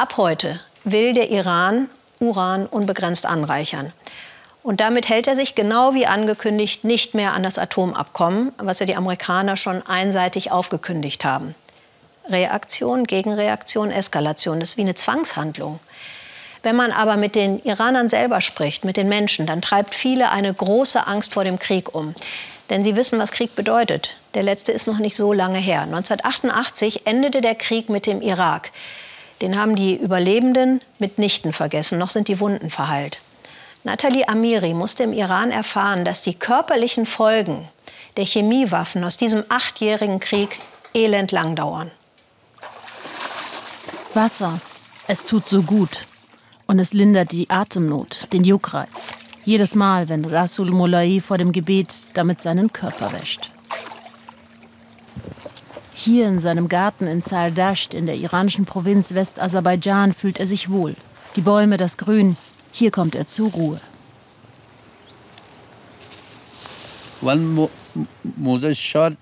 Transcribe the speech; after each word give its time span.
Ab 0.00 0.16
heute 0.16 0.58
will 0.84 1.12
der 1.12 1.28
Iran 1.28 1.90
Uran 2.20 2.64
unbegrenzt 2.64 3.26
anreichern. 3.26 3.92
Und 4.62 4.80
damit 4.80 5.10
hält 5.10 5.26
er 5.26 5.36
sich 5.36 5.54
genau 5.54 5.92
wie 5.92 6.06
angekündigt 6.06 6.84
nicht 6.84 7.12
mehr 7.12 7.34
an 7.34 7.42
das 7.42 7.58
Atomabkommen, 7.58 8.52
was 8.56 8.78
ja 8.78 8.86
die 8.86 8.96
Amerikaner 8.96 9.58
schon 9.58 9.86
einseitig 9.86 10.52
aufgekündigt 10.52 11.26
haben. 11.26 11.54
Reaktion, 12.30 13.04
Gegenreaktion, 13.04 13.90
Eskalation, 13.90 14.58
das 14.60 14.70
ist 14.70 14.76
wie 14.78 14.84
eine 14.84 14.94
Zwangshandlung. 14.94 15.80
Wenn 16.62 16.76
man 16.76 16.92
aber 16.92 17.18
mit 17.18 17.34
den 17.34 17.58
Iranern 17.58 18.08
selber 18.08 18.40
spricht, 18.40 18.86
mit 18.86 18.96
den 18.96 19.10
Menschen, 19.10 19.46
dann 19.46 19.60
treibt 19.60 19.94
viele 19.94 20.30
eine 20.30 20.54
große 20.54 21.06
Angst 21.06 21.34
vor 21.34 21.44
dem 21.44 21.58
Krieg 21.58 21.94
um. 21.94 22.14
Denn 22.70 22.84
sie 22.84 22.96
wissen, 22.96 23.18
was 23.18 23.32
Krieg 23.32 23.54
bedeutet. 23.54 24.16
Der 24.32 24.44
letzte 24.44 24.72
ist 24.72 24.86
noch 24.86 24.98
nicht 24.98 25.14
so 25.14 25.34
lange 25.34 25.58
her. 25.58 25.82
1988 25.82 27.06
endete 27.06 27.42
der 27.42 27.54
Krieg 27.54 27.90
mit 27.90 28.06
dem 28.06 28.22
Irak. 28.22 28.72
Den 29.40 29.58
haben 29.58 29.74
die 29.74 29.96
Überlebenden 29.96 30.82
mitnichten 30.98 31.52
vergessen. 31.52 31.98
Noch 31.98 32.10
sind 32.10 32.28
die 32.28 32.40
Wunden 32.40 32.70
verheilt. 32.70 33.18
Nathalie 33.82 34.28
Amiri 34.28 34.74
musste 34.74 35.04
im 35.04 35.14
Iran 35.14 35.50
erfahren, 35.50 36.04
dass 36.04 36.22
die 36.22 36.34
körperlichen 36.34 37.06
Folgen 37.06 37.68
der 38.16 38.26
Chemiewaffen 38.26 39.02
aus 39.04 39.16
diesem 39.16 39.44
achtjährigen 39.48 40.20
Krieg 40.20 40.58
elendlang 40.92 41.56
dauern. 41.56 41.90
Wasser. 44.12 44.60
Es 45.06 45.24
tut 45.24 45.48
so 45.48 45.62
gut. 45.62 46.06
Und 46.66 46.78
es 46.78 46.92
lindert 46.92 47.32
die 47.32 47.48
Atemnot, 47.48 48.28
den 48.32 48.44
Juckreiz. 48.44 49.10
Jedes 49.44 49.74
Mal, 49.74 50.08
wenn 50.08 50.24
Rasul 50.24 50.70
Mollai 50.70 51.20
vor 51.20 51.38
dem 51.38 51.50
Gebet 51.50 51.88
damit 52.14 52.42
seinen 52.42 52.72
Körper 52.72 53.12
wäscht. 53.12 53.50
Hier 56.02 56.28
in 56.28 56.40
seinem 56.40 56.70
Garten 56.70 57.06
in 57.06 57.20
Sardasht 57.20 57.92
in 57.92 58.06
der 58.06 58.16
iranischen 58.16 58.64
Provinz 58.64 59.12
Westaserbaidschan 59.12 60.14
fühlt 60.14 60.40
er 60.40 60.46
sich 60.46 60.70
wohl. 60.70 60.96
Die 61.36 61.42
Bäume, 61.42 61.76
das 61.76 61.98
Grün, 61.98 62.38
hier 62.72 62.90
kommt 62.90 63.14
er 63.14 63.26
zur 63.26 63.50
Ruhe. 63.50 63.78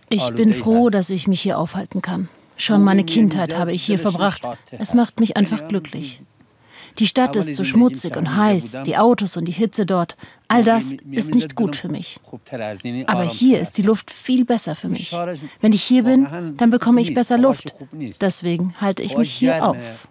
Ich 0.08 0.30
bin 0.30 0.55
froh, 0.55 0.88
dass 0.88 1.11
ich 1.11 1.27
mich 1.27 1.41
hier 1.41 1.58
aufhalten 1.58 2.00
kann. 2.00 2.28
Schon 2.56 2.84
meine 2.84 3.03
Kindheit 3.03 3.58
habe 3.58 3.72
ich 3.72 3.83
hier 3.83 3.98
verbracht. 3.98 4.47
Es 4.70 4.94
macht 4.94 5.19
mich 5.19 5.36
einfach 5.36 5.66
glücklich. 5.66 6.20
Die 6.98 7.07
Stadt 7.07 7.37
ist 7.37 7.55
so 7.55 7.65
schmutzig 7.65 8.17
und 8.17 8.37
heiß, 8.37 8.79
die 8.87 8.97
Autos 8.97 9.37
und 9.37 9.45
die 9.45 9.53
Hitze 9.53 9.87
dort. 9.87 10.17
All 10.48 10.65
das 10.65 10.95
ist 11.11 11.34
nicht 11.34 11.55
gut 11.55 11.77
für 11.77 11.89
mich. 11.89 12.19
Aber 13.07 13.25
hier 13.25 13.61
ist 13.61 13.79
die 13.79 13.83
Luft 13.83 14.11
viel 14.11 14.45
besser 14.45 14.75
für 14.75 14.89
mich. 14.89 15.12
Wenn 15.61 15.73
ich 15.73 15.83
hier 15.83 16.05
bin, 16.05 16.56
dann 16.56 16.71
bekomme 16.71 17.01
ich 17.01 17.15
besser 17.15 17.39
Luft. 17.39 17.75
Deswegen 18.21 18.75
halte 18.81 19.03
ich 19.03 19.17
mich 19.17 19.33
hier 19.33 19.65
auf. 19.65 20.09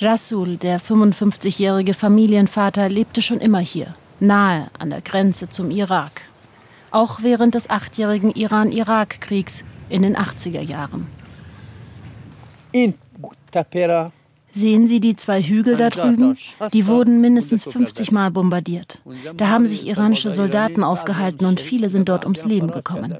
Rasul, 0.00 0.56
der 0.58 0.80
55-jährige 0.80 1.92
Familienvater, 1.92 2.88
lebte 2.88 3.20
schon 3.20 3.40
immer 3.40 3.58
hier, 3.58 3.94
nahe 4.20 4.68
an 4.78 4.90
der 4.90 5.00
Grenze 5.00 5.48
zum 5.48 5.72
Irak 5.72 6.27
auch 6.90 7.22
während 7.22 7.54
des 7.54 7.70
achtjährigen 7.70 8.30
Iran-Irak-Kriegs 8.30 9.64
in 9.88 10.02
den 10.02 10.16
80er 10.16 10.60
Jahren. 10.60 11.06
Sehen 14.52 14.88
Sie 14.88 15.00
die 15.00 15.14
zwei 15.14 15.42
Hügel 15.42 15.76
da 15.76 15.90
drüben? 15.90 16.36
Die 16.72 16.86
wurden 16.86 17.20
mindestens 17.20 17.64
50 17.64 18.12
Mal 18.12 18.30
bombardiert. 18.30 19.00
Da 19.36 19.48
haben 19.48 19.66
sich 19.66 19.86
iranische 19.86 20.30
Soldaten 20.30 20.82
aufgehalten 20.82 21.46
und 21.46 21.60
viele 21.60 21.88
sind 21.88 22.08
dort 22.08 22.24
ums 22.24 22.44
Leben 22.44 22.70
gekommen. 22.70 23.18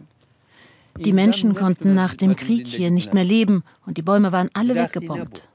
Die 0.99 1.13
Menschen 1.13 1.55
konnten 1.55 1.95
nach 1.95 2.17
dem 2.17 2.35
Krieg 2.35 2.67
hier 2.67 2.91
nicht 2.91 3.15
mehr 3.15 3.25
leben 3.25 3.63
und 3.87 3.99
die 3.99 4.03
Bäume 4.03 4.33
waren 4.33 4.51
alle 4.53 4.75
weggebombt. 4.75 5.49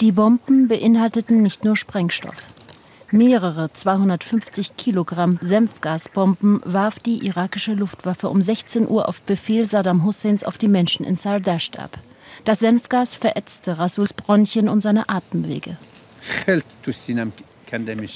Die 0.00 0.12
Bomben 0.12 0.68
beinhalteten 0.68 1.42
nicht 1.42 1.64
nur 1.64 1.76
Sprengstoff. 1.76 2.52
Mehrere 3.10 3.72
250 3.72 4.76
Kilogramm 4.76 5.38
Senfgasbomben 5.40 6.60
warf 6.64 6.98
die 6.98 7.24
irakische 7.26 7.72
Luftwaffe 7.72 8.28
um 8.28 8.42
16 8.42 8.86
Uhr 8.86 9.08
auf 9.08 9.22
Befehl 9.22 9.66
Saddam 9.66 10.04
Husseins 10.04 10.44
auf 10.44 10.58
die 10.58 10.68
Menschen 10.68 11.06
in 11.06 11.16
Sardasht 11.16 11.78
ab. 11.78 11.98
Das 12.44 12.58
Senfgas 12.58 13.14
verätzte 13.14 13.78
Rasuls 13.78 14.12
Bronchien 14.12 14.68
und 14.68 14.82
seine 14.82 15.08
Atemwege. 15.08 15.78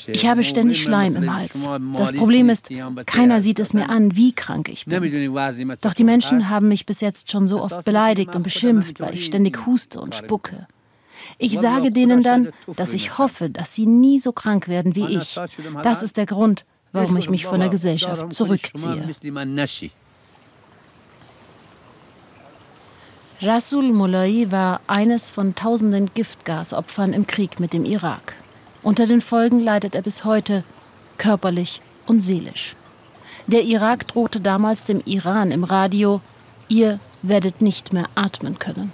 Ich 0.09 0.27
habe 0.27 0.43
ständig 0.43 0.83
Schleim 0.83 1.17
im 1.17 1.35
Hals. 1.35 1.69
Das 1.95 2.13
Problem 2.13 2.51
ist, 2.51 2.69
keiner 3.07 3.41
sieht 3.41 3.61
es 3.61 3.73
mir 3.73 3.89
an, 3.89 4.15
wie 4.15 4.33
krank 4.33 4.69
ich 4.69 4.85
bin. 4.85 5.75
Doch 5.81 5.95
die 5.95 6.05
Menschen 6.05 6.51
haben 6.51 6.69
mich 6.69 6.85
bis 6.85 7.01
jetzt 7.01 7.31
schon 7.31 7.49
so 7.49 7.63
oft 7.63 7.85
beleidigt 7.85 8.37
und 8.37 8.43
beschimpft, 8.43 9.01
weil 9.01 9.15
ich 9.15 9.25
ständig 9.25 9.67
huste 9.67 10.01
und 10.01 10.15
spucke. 10.15 10.67
Ich 11.39 11.59
sage 11.59 11.91
denen 11.91 12.23
dann, 12.23 12.53
dass 12.77 12.93
ich 12.93 13.19
hoffe, 13.19 13.51
dass 13.51 13.75
sie 13.75 13.87
nie 13.87 14.19
so 14.19 14.33
krank 14.33 14.69
werden 14.69 14.95
wie 14.97 15.17
ich. 15.17 15.39
Das 15.83 16.03
ist 16.03 16.17
der 16.17 16.27
Grund, 16.27 16.65
warum 16.93 17.17
ich 17.17 17.31
mich 17.31 17.47
von 17.47 17.61
der 17.61 17.69
Gesellschaft 17.69 18.33
zurückziehe. 18.33 19.09
Rasul 23.41 23.93
Mollai 23.93 24.47
war 24.51 24.81
eines 24.87 25.31
von 25.31 25.57
tausenden 25.57 26.11
Giftgasopfern 26.15 27.13
im 27.13 27.27
Krieg 27.27 27.59
mit 27.59 27.73
dem 27.73 27.85
Irak. 27.85 28.37
Unter 28.85 29.07
den 29.07 29.21
Folgen 29.21 29.59
leidet 29.59 29.97
er 29.97 30.03
bis 30.03 30.25
heute, 30.25 30.63
körperlich 31.19 31.81
und 32.07 32.21
seelisch. 32.21 32.77
Der 33.49 33.65
Irak 33.65 34.07
drohte 34.07 34.41
damals 34.41 34.85
dem 34.85 35.03
Iran 35.05 35.51
im 35.51 35.65
Radio, 35.65 36.21
ihr 36.69 37.01
werdet 37.23 37.61
nicht 37.61 37.93
mehr 37.93 38.09
atmen 38.15 38.61
können. 38.61 38.93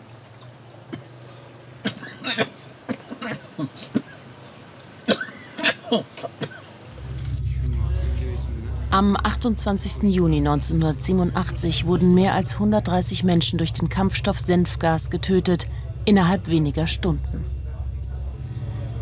Am 8.90 9.16
28. 9.16 10.04
Juni 10.04 10.38
1987 10.38 11.86
wurden 11.86 12.14
mehr 12.14 12.34
als 12.34 12.54
130 12.54 13.22
Menschen 13.22 13.58
durch 13.58 13.72
den 13.72 13.88
Kampfstoff 13.88 14.38
Senfgas 14.38 15.10
getötet, 15.10 15.66
innerhalb 16.04 16.48
weniger 16.48 16.86
Stunden. 16.86 17.44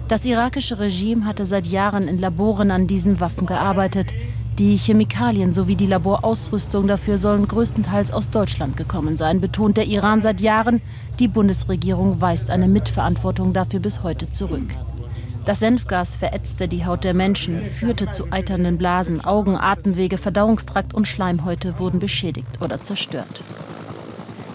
Das 0.08 0.24
irakische 0.24 0.78
Regime 0.78 1.24
hatte 1.24 1.47
seit 1.47 1.66
Jahren 1.66 2.08
in 2.08 2.19
Laboren 2.19 2.70
an 2.70 2.86
diesen 2.86 3.20
Waffen 3.20 3.47
gearbeitet. 3.47 4.12
Die 4.58 4.76
Chemikalien 4.76 5.53
sowie 5.53 5.76
die 5.76 5.86
Laborausrüstung 5.86 6.86
dafür 6.86 7.18
sollen 7.18 7.47
größtenteils 7.47 8.10
aus 8.10 8.30
Deutschland 8.30 8.76
gekommen 8.76 9.16
sein, 9.16 9.41
betont 9.41 9.76
der 9.76 9.86
Iran 9.86 10.22
seit 10.22 10.41
Jahren. 10.41 10.80
Die 11.18 11.28
Bundesregierung 11.28 12.20
weist 12.20 12.50
eine 12.50 12.66
Mitverantwortung 12.66 13.53
dafür 13.53 13.80
bis 13.80 14.03
heute 14.03 14.32
zurück. 14.32 14.76
Das 15.46 15.60
Senfgas 15.60 16.16
verätzte 16.16 16.66
die 16.66 16.84
Haut 16.86 17.04
der 17.04 17.14
Menschen, 17.14 17.64
führte 17.64 18.10
zu 18.10 18.32
eiternden 18.32 18.78
Blasen, 18.78 19.24
Augen, 19.24 19.56
Atemwege, 19.56 20.18
Verdauungstrakt 20.18 20.92
und 20.92 21.06
Schleimhäute 21.06 21.78
wurden 21.78 22.00
beschädigt 22.00 22.60
oder 22.60 22.82
zerstört. 22.82 23.42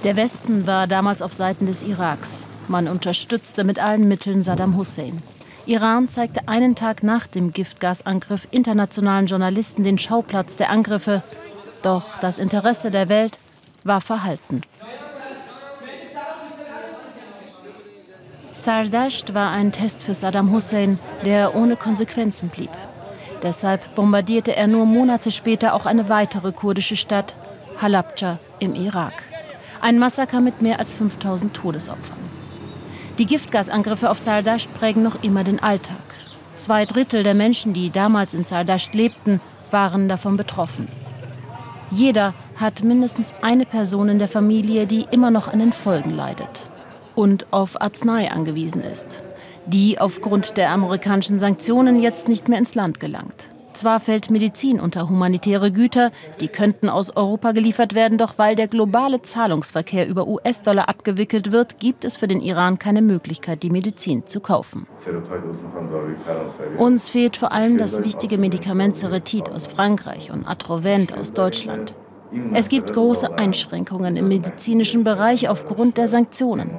Der 0.04 0.18
Westen 0.18 0.68
war 0.68 0.88
damals 0.88 1.22
auf 1.22 1.32
Seiten 1.32 1.66
des 1.66 1.84
Iraks. 1.84 2.46
Man 2.68 2.90
unterstützte 2.90 3.64
mit 3.64 3.80
allen 3.80 4.10
Mitteln 4.10 4.44
Saddam 4.44 4.76
Hussein. 4.76 5.24
Iran 5.66 6.10
zeigte 6.10 6.50
einen 6.50 6.76
Tag 6.76 7.04
nach 7.04 7.26
dem 7.26 7.54
Giftgasangriff 7.54 8.50
internationalen 8.52 9.28
Journalisten 9.28 9.86
den 9.86 9.98
Schauplatz 9.98 10.58
der 10.58 10.72
Angriffe. 10.72 11.24
Doch 11.84 12.18
das 12.18 12.38
Interesse 12.38 12.92
der 12.92 13.08
Welt 13.08 13.40
war 13.86 14.02
verhalten. 14.02 14.62
Sardasht 18.62 19.34
war 19.34 19.50
ein 19.50 19.72
Test 19.72 20.04
für 20.04 20.14
Saddam 20.14 20.52
Hussein, 20.52 21.00
der 21.26 21.56
ohne 21.56 21.76
Konsequenzen 21.76 22.50
blieb. 22.50 22.70
Deshalb 23.42 23.96
bombardierte 23.96 24.56
er 24.56 24.68
nur 24.68 24.86
Monate 24.86 25.32
später 25.32 25.74
auch 25.74 25.88
eine 25.88 26.10
weitere 26.10 26.52
kurdische 26.52 26.96
Stadt, 26.96 27.36
Halabja 27.82 28.38
im 28.60 28.76
Irak. 28.76 29.14
Ein 29.82 29.98
Massaker 29.98 30.42
mit 30.42 30.62
mehr 30.62 30.78
als 30.78 30.94
5000 30.94 31.56
Todesopfern. 31.56 32.20
Die 33.18 33.26
Giftgasangriffe 33.26 34.12
auf 34.12 34.20
Sardasht 34.20 34.72
prägen 34.76 35.02
noch 35.02 35.24
immer 35.24 35.44
den 35.44 35.60
Alltag. 35.64 35.96
Zwei 36.56 36.86
Drittel 36.86 37.24
der 37.24 37.34
Menschen, 37.34 37.74
die 37.74 37.90
damals 37.90 38.36
in 38.36 38.44
Sardasht 38.44 38.94
lebten, 38.94 39.42
waren 39.72 40.08
davon 40.08 40.38
betroffen. 40.38 40.88
Jeder 41.90 42.36
hat 42.58 42.84
mindestens 42.84 43.34
eine 43.42 43.66
Person 43.66 44.08
in 44.08 44.20
der 44.20 44.28
Familie, 44.28 44.86
die 44.86 45.08
immer 45.10 45.32
noch 45.32 45.48
an 45.48 45.58
den 45.58 45.74
Folgen 45.74 46.12
leidet 46.12 46.71
und 47.16 47.52
auf 47.52 47.82
Arznei 47.82 48.32
angewiesen 48.32 48.84
ist, 48.84 49.24
die 49.66 50.00
aufgrund 50.00 50.58
der 50.58 50.72
amerikanischen 50.72 51.40
Sanktionen 51.40 52.02
jetzt 52.02 52.28
nicht 52.28 52.48
mehr 52.48 52.60
ins 52.60 52.76
Land 52.76 53.00
gelangt. 53.00 53.50
Zwar 53.74 54.00
fällt 54.00 54.30
Medizin 54.30 54.80
unter 54.80 55.10
humanitäre 55.10 55.72
Güter, 55.72 56.12
die 56.42 56.50
könnten 56.50 56.90
aus 56.90 57.16
Europa 57.16 57.54
geliefert 57.54 57.96
werden, 57.96 58.18
doch 58.18 58.38
weil 58.38 58.56
der 58.56 58.68
globale 58.68 59.22
Zahlungsverkehr 59.22 60.08
über 60.08 60.28
US-Dollar 60.28 60.90
abgewickelt 60.90 61.52
wird, 61.52 61.80
gibt 61.80 62.04
es 62.04 62.18
für 62.18 62.28
den 62.28 62.42
Iran 62.42 62.80
keine 62.80 63.02
Möglichkeit, 63.02 63.64
die 63.64 63.70
Medizin 63.70 64.28
zu 64.28 64.42
kaufen. 64.42 64.88
Uns 66.78 67.10
fehlt 67.10 67.38
vor 67.38 67.52
allem 67.54 67.78
das 67.78 68.04
wichtige 68.04 68.38
Medikament 68.38 68.98
Ceretit 68.98 69.50
aus 69.50 69.68
Frankreich 69.68 70.32
und 70.32 70.46
Atrovent 70.46 71.18
aus 71.18 71.32
Deutschland. 71.34 71.94
Es 72.54 72.70
gibt 72.70 72.94
große 72.94 73.38
Einschränkungen 73.38 74.16
im 74.16 74.28
medizinischen 74.28 75.04
Bereich 75.04 75.50
aufgrund 75.50 75.98
der 75.98 76.08
Sanktionen. 76.08 76.72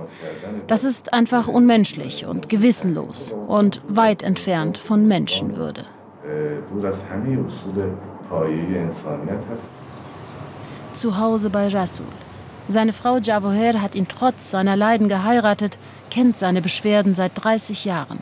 Das 0.67 0.85
ist 0.85 1.13
einfach 1.13 1.49
unmenschlich 1.49 2.27
und 2.27 2.49
gewissenlos 2.49 3.35
und 3.49 3.83
weit 3.87 4.23
entfernt 4.23 4.79
von 4.79 5.07
Menschenwürde. 5.07 5.85
Zu 10.95 11.19
Hause 11.19 11.51
bei 11.51 11.69
Rasul. 11.69 12.07
Seine 12.69 12.93
Frau 12.93 13.19
Javoher 13.19 13.83
hat 13.83 13.95
ihn 13.95 14.07
trotz 14.09 14.51
seiner 14.51 14.77
Leiden 14.77 15.09
geheiratet, 15.09 15.79
kennt 16.11 16.39
seine 16.39 16.63
Beschwerden 16.63 17.15
seit 17.15 17.33
30 17.43 17.85
Jahren. 17.85 18.19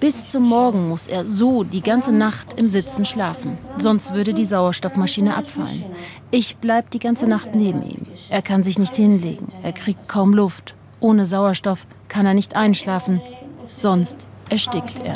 Bis 0.00 0.28
zum 0.28 0.44
Morgen 0.44 0.88
muss 0.88 1.08
er 1.08 1.26
so 1.26 1.64
die 1.64 1.80
ganze 1.80 2.12
Nacht 2.12 2.54
im 2.54 2.70
Sitzen 2.70 3.04
schlafen. 3.04 3.58
Sonst 3.78 4.14
würde 4.14 4.32
die 4.32 4.46
Sauerstoffmaschine 4.46 5.36
abfallen. 5.36 5.84
Ich 6.30 6.58
bleib 6.58 6.90
die 6.90 7.00
ganze 7.00 7.26
Nacht 7.26 7.56
neben 7.56 7.82
ihm. 7.82 8.06
Er 8.30 8.42
kann 8.42 8.62
sich 8.62 8.78
nicht 8.78 8.94
hinlegen. 8.94 9.48
Er 9.64 9.72
kriegt 9.72 10.08
kaum 10.08 10.34
Luft. 10.34 10.76
Ohne 11.00 11.26
Sauerstoff 11.26 11.84
kann 12.06 12.26
er 12.26 12.34
nicht 12.34 12.54
einschlafen. 12.54 13.20
Sonst 13.66 14.28
erstickt 14.48 15.00
er. 15.04 15.14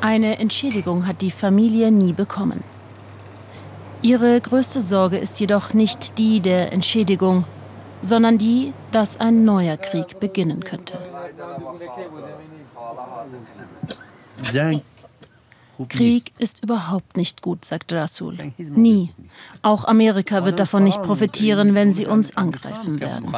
Eine 0.00 0.38
Entschädigung 0.38 1.06
hat 1.06 1.20
die 1.20 1.30
Familie 1.30 1.92
nie 1.92 2.12
bekommen. 2.12 2.64
Ihre 4.02 4.40
größte 4.40 4.80
Sorge 4.80 5.16
ist 5.16 5.40
jedoch 5.40 5.74
nicht 5.74 6.18
die 6.18 6.40
der 6.40 6.72
Entschädigung, 6.72 7.44
sondern 8.02 8.38
die, 8.38 8.72
dass 8.92 9.18
ein 9.18 9.44
neuer 9.44 9.76
Krieg 9.76 10.20
beginnen 10.20 10.64
könnte. 10.64 10.98
Krieg 15.88 16.32
ist 16.38 16.62
überhaupt 16.62 17.16
nicht 17.16 17.42
gut, 17.42 17.64
sagt 17.64 17.92
Rasul. 17.92 18.52
Nie. 18.56 19.10
Auch 19.62 19.84
Amerika 19.84 20.44
wird 20.44 20.58
davon 20.58 20.84
nicht 20.84 21.02
profitieren, 21.02 21.74
wenn 21.74 21.92
sie 21.92 22.06
uns 22.06 22.36
angreifen 22.36 23.00
werden. 23.00 23.30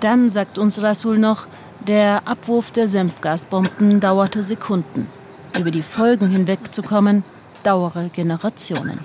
Dann 0.00 0.30
sagt 0.30 0.58
uns 0.58 0.80
Rasul 0.80 1.18
noch, 1.18 1.46
der 1.86 2.26
Abwurf 2.26 2.70
der 2.70 2.88
Senfgasbomben 2.88 4.00
dauerte 4.00 4.42
Sekunden. 4.42 5.08
Über 5.56 5.70
die 5.70 5.82
Folgen 5.82 6.28
hinwegzukommen, 6.28 7.24
dauere 7.62 8.08
Generationen. 8.10 9.04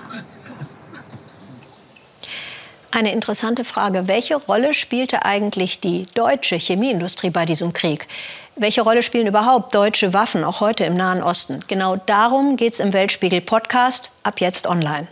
Eine 2.91 3.11
interessante 3.11 3.65
Frage. 3.65 4.07
Welche 4.07 4.35
Rolle 4.35 4.75
spielte 4.75 5.25
eigentlich 5.25 5.79
die 5.79 6.05
deutsche 6.13 6.57
Chemieindustrie 6.57 7.31
bei 7.31 7.45
diesem 7.45 7.73
Krieg? 7.73 8.07
Welche 8.55 8.81
Rolle 8.81 9.01
spielen 9.01 9.25
überhaupt 9.25 9.73
deutsche 9.73 10.13
Waffen 10.13 10.43
auch 10.43 10.59
heute 10.59 10.83
im 10.83 10.95
Nahen 10.95 11.23
Osten? 11.23 11.59
Genau 11.67 11.95
darum 11.95 12.55
geht 12.55 12.73
es 12.73 12.79
im 12.79 12.93
Weltspiegel 12.93 13.41
Podcast 13.41 14.11
ab 14.21 14.39
jetzt 14.41 14.67
online. 14.67 15.07